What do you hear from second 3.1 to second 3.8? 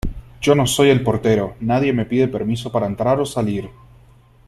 o salir.